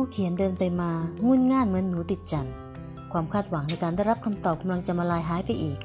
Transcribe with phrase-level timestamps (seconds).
[0.00, 0.90] ู้เขียนเดินไปมา
[1.26, 2.54] งุนง่านเหมือนหนูติดจันทร์
[3.12, 5.78] ความคาดหวังในการได้รับคำตอบกำลังจะมาลายหายไปอีก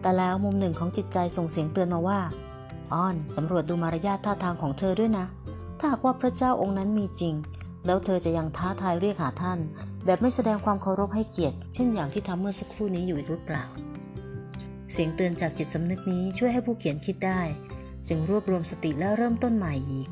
[0.00, 2.20] แต่แล้วมุมหนึ่งของจิตใจส่งเสียงเตือนมาว่า
[2.92, 5.26] อ้อนสำรวจดูมารยาทท่าทางของเธอด้วยนะ
[5.78, 7.34] ถ้าหากว่าพระเจ้าองค์นั้นมีจริง
[7.86, 9.58] แล้วเธอจะยังท้าทายเรียกหาท่าน
[10.04, 13.64] แบบไม่แสดงความเคารพให้เกียรติ เช่นอย่างที่ทำเมื่อสักครู่นี้อยู่อีกหรือเปล่า
[14.92, 17.40] เสียงเตือนจากจิตสำนึกนี้ช่วยให้ผู้เขียนคิดได้
[18.08, 20.08] จึงรวบรวมสติและเริ่มต้นใหม่อีก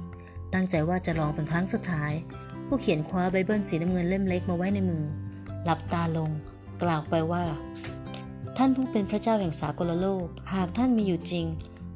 [0.54, 2.12] ตั้งใจว่าจะลองเป็นครั้งสุดท้าย
[2.72, 5.04] ผู้เขียนคว้าไบเบิลสีน้ำเงินเล่มเล็กมาไว้ในมือ
[5.64, 6.30] หลับตาลง
[6.82, 7.44] กล่าวไปว่า
[8.56, 11.46] ท่านผู้เป็นพระเจ้าแห่งสากลโลก หากท่านมีอยู่จริง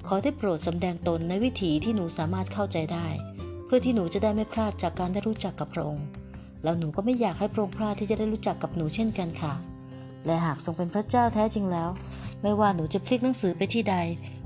[0.07, 3.07] ขอได้โปรดสำแดงตนในวิถีที่หนูสามารถเข้าใจได้
[3.65, 6.07] เพื่อที่หนูจะได้ไม่พลาดจากการได้รู้จักกับพระองค์
[6.63, 9.55] แล้วหนูก็ไม่อยากให้พระองค์พลาดที่จะได้รู้จักกับหนูเช่นกันค่ะ
[10.27, 11.91] และหากทรงเป็นพระเจ้าแท้จริงแล้ว
[12.43, 13.97] ไม่ว่าหนูจะพลิกหนังสือไปที่ใด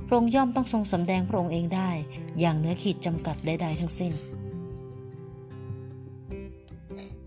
[0.06, 1.90] พระองค์ย่อมต้องทรงสำแดงพระองค์เองได้
[2.40, 4.12] อย่างเนื้อขีดจำกัดใดๆทั้งสิ้น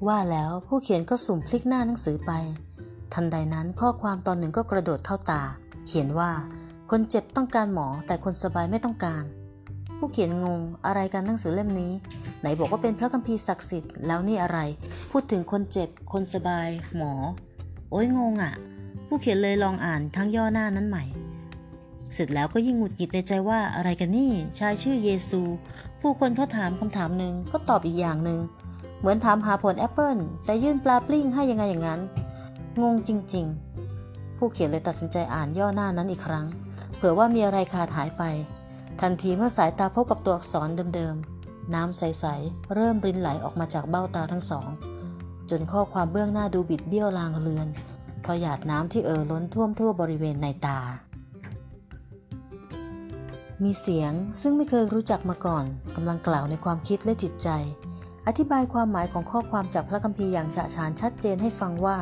[0.08, 2.32] ว่าแล้วผู้เขียนก็สุ่มพลิกหน้าหนังสือไป
[3.14, 5.42] ทันใดนั้นข้อความตอนหนึ่งก็กระโดดเข้าตา
[5.88, 6.32] เขียนว่า
[6.90, 9.24] คนเจ็บต้องการหมอแต่คนสบายไม่ต้องการ
[9.98, 11.92] ผู้เขียนงงอะไรกันหนังสือเล่มนี้
[12.42, 14.60] ไหนบอกว่าเป็นพระคัมภีร์ศักดิ์สิทธิ์แล้วนี่อะไร
[15.12, 17.14] พูดถึงคนเจ็บ คนสบาย หมอ
[17.92, 18.54] โอ้ยงงอ่ะ
[19.08, 21.04] ผู้เขียนเลยลองอ่านทั้งย่อหน้านั้นใหม่
[22.14, 25.42] เสร็จแล้วก็ยิ่งหงุดหงิดในใจว่าอะไรกันนี่ชายชื่อเยซู
[26.02, 28.40] ผู้คนเขาถามคำถามหนึ่งก็ตอบอีกอย่างหนึ่ง
[29.02, 32.02] เหมือนถามหาผลแอปเปิลแต่ยื่นปลาปิ้งให้ยังไงอย่างนั้น
[32.82, 33.46] งงจริง
[33.94, 36.46] ๆ ผู้เขียนเลยตัดสินใจอ่านย่อหน้านั้นอีกครั้ง
[36.96, 38.24] เผื่อว่ามีอะไรขาดหายไป
[39.02, 44.68] ทันทีเมื่อสายตาพบกับตัวอักษรเดิมๆ น้ำใส ๆ เริ่มรินไหลออกมาจากเบ้าตาทั้งสอง
[45.50, 47.68] จนข้อความเบื้องหน้าดูบิดเบี้ยวลางเลือน
[48.22, 50.80] เพราะหยาดน้ำที่เอ่อล้นท่วมทั่วบริเวณในตา
[53.64, 57.50] มีเสียงซึ่งไม่เคยรู้จักมาก่อนกำลังกล่าวในความคิดและจิตใจ
[58.28, 61.98] อธิบายความหมายของข้อความจากพระคัมภีร์อย่างฉะฉานชัดเจนให้ฟังว่า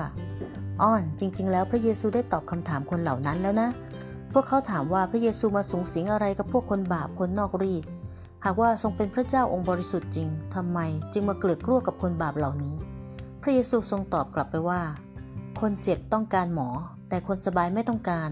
[0.82, 3.70] อ้อนจริง ๆ แล้วพระเยซูได้ตอบคำถามคนเหล่านั้นแล้วนะ
[4.34, 7.86] พวกเขาถามว่าพระเยซูมาสูงสิงอะไรกับพวกคนบาปคนนอกรีด
[8.46, 10.80] หากว่าทรงเป็นพระเจ้าองค์บริสุทธิ์จริงทำไม
[11.14, 12.76] จึงมาเกลือกกลัวกับคนบาปเหล่านี้
[13.42, 14.82] พระเยซูทรงตอบกลับไปว่า
[15.60, 16.70] คนเจ็บต้องการหมอ
[17.10, 18.30] แต่คนสบายไม่ต้องการ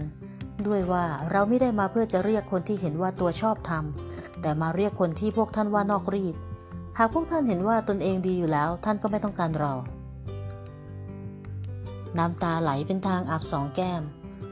[0.66, 6.36] ด้วยว่าเราไม่ได้มาเพื่อจะเรียกคนที่เห็นว่าตัวชอบทำแต่มาเรียกคนที่พวกท่านว่านอกรีด
[7.00, 9.72] หากพวกท่านเห็นว่าตนเองดีอยู่แล้ว ท่านก็ไม่ต้องการเรา
[12.18, 14.02] น้ำตาไหลเป็นทางอาบสองแก้ม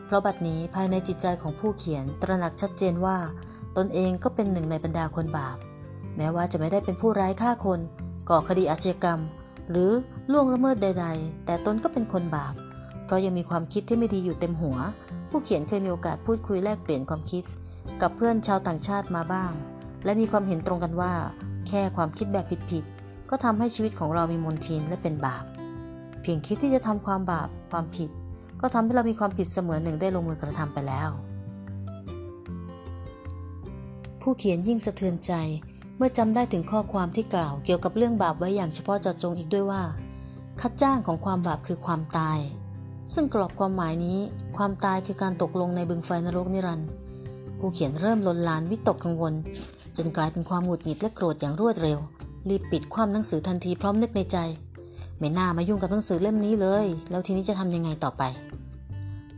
[0.06, 3.16] เพราะบัดนี้ภายในจิตใจของผู้เขียนตระหนักชัดเจนว่า
[3.76, 5.56] ตนเองก็เป็นหนึ่งในบรรดาคนบาป
[6.16, 7.80] แม้ว่าจะไม่ได้เป็นผู้ร้ายฆ่าคน
[8.28, 9.20] ก่อคดีอาชญากรรม
[9.70, 9.92] หรือ
[10.32, 12.54] ล่วงละเมิดใด ๆ แต่ตนก็เป็นคนบาป
[13.04, 14.76] เพราะยังมีความคิดที่ไม่ดีอยู่เต็มหัว
[15.30, 17.44] ผู้เขียนเคยมีโอกาสพูดคุยแลกเปลี่ยนความคิด
[18.02, 19.52] กับเพื่อนชาวต่างชาติมาบ้าง
[20.04, 21.14] และมีความเห็นตรงกันว่า
[21.68, 25.44] แค่ความคิดแบบผิดๆ ก็ทำให้ชีวิตของเรามีมนทินและเป็นบาป
[26.22, 28.10] เพียงคิดที่จะทำความบาปความผิด
[28.60, 31.10] ก็ทำให้เรามีความผิดเสมือนหนึ่งได้ลงมือกระทำไปแล้ว
[34.20, 35.32] ผู้เขียนยิ่งสะเทือนใจ
[35.96, 39.82] เมื่อจำได้ถึงข้อความที่กล่าวเกี่ยวกับเรื่องบาปไว้อย่างเฉพาะเจาะจงอีกด้วยว่า
[40.60, 42.38] ค่าจ้างของความบาปคือความตาย
[43.14, 44.18] ซึ่งกรอบความหมายนี้
[44.56, 46.88] ความตายคือการตกลงในบึงไฟนรกนิรันดร์
[47.58, 49.34] ผู้เขียนเริ่มลนลานวิตกกังวล
[49.96, 51.98] จนกลายเป็นความหงุดหงิดและโกรธอย่างรวดเร็ว
[52.48, 54.38] รีบปิดความหนังสือทันทีพร้อมนึกในใจ
[55.18, 58.22] ไม่น่ามายุ่งกับหนังสือเล่มนี้เลย แล้วทีนี้จะทำยังไงต่อไป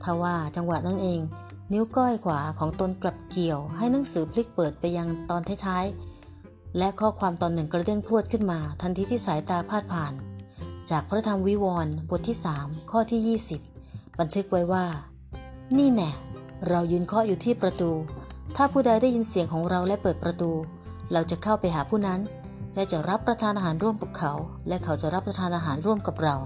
[0.02, 1.20] ทว่าจังหวะนั้นเอง
[1.72, 10.14] นิ้วก้อยขวาของตนกลับเกี่ยว ให้หนังสือพลิกเปิดไปยังตอนท้ายๆและข้อความตอนหนึ่งกระเด้งพรวดขึ้นมา ทันทีที่สายตาพาดผ่าน
[10.90, 13.38] จากพระธรรมวิวรณ์บทที่ 3 ข้อที่
[13.76, 14.84] 20 บันทึกไว้ว่า
[15.78, 16.10] นี่แน่
[16.68, 17.90] เรายืนเคาะอยู่ที่ประตู
[18.56, 20.50] ถ้าผู้ใดได้ยินเสียงของเราและเปิดประตู
[21.12, 22.20] เราจะเข้าไปหาผู้นั้น
[22.74, 24.32] และจะรับประทานอาหารร่วมกับเขา
[24.68, 26.36] และเขาจะรับประทานอาหารร่วมกับเรา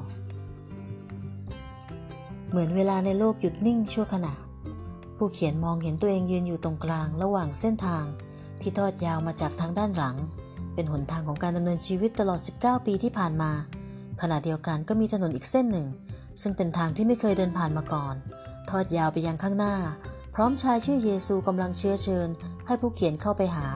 [2.48, 4.34] เหมือนเวลาในโลกหยุดนิ่งชั่วขณะ
[5.16, 8.04] ผู้เขียนมองเห็นตัวเองยืนอยู่ตรงกลางระหว่างเส้นทาง
[8.60, 10.16] ที่ทอดยาวมาจากทางด้านหลัง
[10.74, 13.52] เป็นหนทางของการดำเนินชีวิตตลอด 19 ปีที่ผ่านมา
[14.20, 15.86] ขณะเดียวกันก็มีถนนอีกเส้นหนึ่ง
[16.42, 18.14] ซึ่งเป็นทางที่ไม่เคยเดินผ่านมาก่อน
[18.72, 19.74] ทอดยาวไปยังข้างหน้า
[20.34, 22.28] พร้อมชายชื่อเยซูกำลังเชื้อเชิญ
[22.66, 23.68] ให้ผู้เขียนเข้าไปหา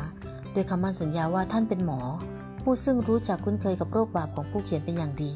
[0.52, 2.00] โดยคำมั่นสัญญาว่าท่านเป็นหมอ
[2.62, 5.32] ผู้ซึ่งรู้จักคุ้นเคยกับโรคบาปของผู้เขียนเป็นอย่างดี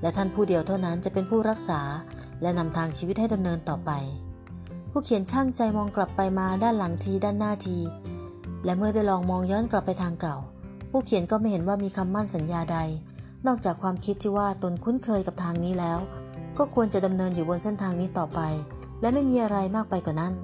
[0.00, 1.80] และท่านผู้เดียวเท่านั้นจะเป็นผู้รักษา
[2.42, 3.90] และนำทางชีวิตให้ดำเนินต่อไป
[4.90, 7.78] ผู้เขียนช่างใจมองกลับไปมาด้านหลังทีด้านหน้าที
[8.64, 10.36] และเมื่อได้ลองมองย้อนกลับไปทางเก่า
[10.90, 12.78] ผู้เขียนก็ไม่เห็นว่ามีคำมั่นสัญญาใด
[13.46, 16.00] นอกจากความคิดที่ว่าตนคุ้นเคยกับทางนี้แล้ว
[16.58, 18.40] ก็ควรจะดำเนินอยู่บนเส้นทางนี้ต่อไป
[19.06, 20.34] และไม่มีอะไรมากไปกว่านั้น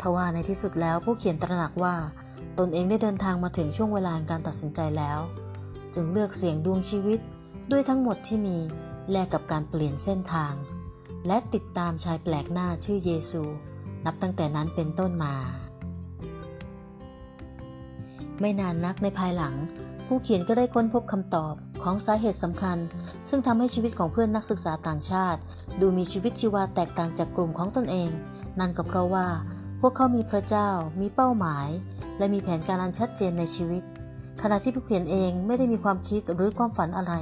[0.00, 1.94] ทว่าในที่สุดแล้วผู้เขียนตระหนักว่า
[2.58, 5.18] ตนเองได้เดินทางมาถึงช่วงเวลาการตัดสินใจแล้ว
[5.94, 7.20] จึงเลือกเสี่ยงดวงชีวิต
[7.70, 8.58] ด้วยทั้งหมดที่มี
[9.10, 10.54] แลกกับการเปลี่ยนเส้นทาง
[11.26, 13.42] และติดตามชายแปลกหน้าชื่อเยซู
[14.04, 15.34] นับตั้งแต่นั้นเป็นต้นมา
[18.40, 19.54] ไม่นานนักในภายหลัง
[20.14, 22.78] ผู้เขียนก็ได้ค้นพบคำตอบของสาเหตุสำคัญ
[23.28, 25.40] ซึ่งทำให้ชีวิตของเพื่อนนักศึกษาต่างชาติ
[25.80, 28.10] ดูมีชีวิตชีวาแตกต่างจากกลุ่มของตนเอง
[28.60, 29.26] นั่นก็เพราะว่า
[29.80, 30.68] พวกเขามีพระเจ้า
[31.00, 31.68] มีเป้าหมาย
[32.18, 33.82] และมีแผนการอันชัดเจนในชีวิต
[34.42, 37.14] ขณะที่ผู้เขียนเองไม่ได้มีความคิดหรือความฝันอะไร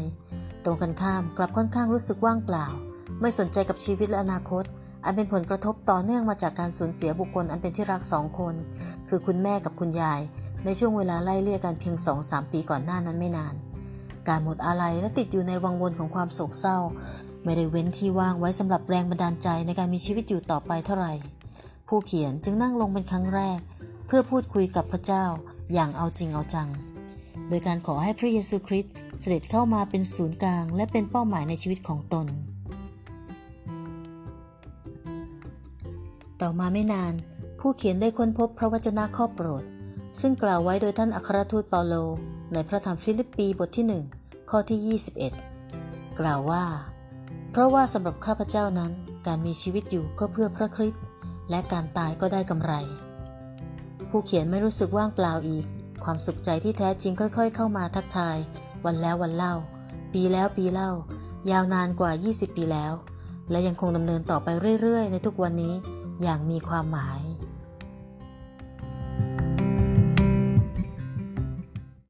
[0.65, 2.67] ตรงกันข้ามกลับค่อนข้างรู้สึกว่างเปล่า
[3.21, 4.65] ไม่สนใจกับชีวิตและอนาคต
[5.05, 8.55] อันเป็นผลกระทบต่อเนื่องมาจากการสูญเสียบุคคลอันเป็นที่รักสองคน
[9.09, 10.21] คือคุณแม่กับคุณยาย
[10.65, 13.55] ในช่วงเวลาไล่เลี่ยกันเพียงสองสามปีก่อนหน้านั้นไม่นาน
[14.29, 16.79] การหมดอาลัยและติดอยู่ในวังวนของความโศกเศร้า
[17.45, 21.13] ไม่ได้เว้นที่ว่างไว้สำหรับแรงบันดาลใจในการมีชีวิตอยู่ต่อไปเท่าไหร่
[21.89, 23.61] ผู้เขียนจึงนั่งลงเป็นครั้งแรก
[24.07, 25.25] เพื่อพูดคุยกับพระเจ้า
[25.73, 26.69] อย่างเอาจริงเอาจัง
[27.49, 32.27] โดยการขอให้พระเยซูคริสต์เสด็จเข้ามาเป็นศูนย์กลาง และเป็นเป้าหมายในชีวิตของตน
[36.41, 37.15] ต่อมาไม่นาน
[37.61, 39.65] ผู้เขียนได้ค้นพบพระวจนะข้อโปรด
[40.21, 41.95] ซึ่งกล่าวไว้โดยท่านอัครทูตเปาโล
[42.53, 43.87] ในพระธรรมฟิลิปปีบทที่
[44.17, 44.99] 1ข้อที่
[45.59, 46.65] 21 กล่าวว่า
[47.51, 48.93] เพราะว่าสำหรับข้าพเจ้านั้น
[49.27, 51.03] การมีชีวิตอยู่ก็เพื่อพระคริสต์
[51.51, 52.73] และการตายก็ได้กำไร
[54.11, 55.67] ผู้เขียนไม่รู้สึกว่างเปล่าอีก
[56.05, 58.37] ความสุขใจที่แท้จริงค่อย ๆ เข้ามาทักทาย
[58.85, 59.55] วันแล้ววันเล่า
[60.13, 60.91] ปีแล้วปีเล่า
[61.51, 62.93] ยาวนานกว่า 20 ปีแล้ว
[63.51, 64.49] และยังคงดำเนินต่อไป
[64.81, 65.75] เรื่อยๆ ในทุกวันนี้
[66.23, 67.21] อย่างมีความหมาย